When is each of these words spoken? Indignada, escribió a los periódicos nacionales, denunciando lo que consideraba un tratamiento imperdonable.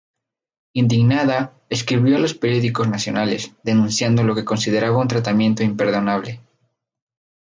Indignada, 0.73 1.53
escribió 1.69 2.15
a 2.15 2.19
los 2.19 2.33
periódicos 2.33 2.87
nacionales, 2.87 3.51
denunciando 3.61 4.23
lo 4.23 4.33
que 4.33 4.43
consideraba 4.43 4.97
un 4.97 5.07
tratamiento 5.07 5.61
imperdonable. 5.61 6.41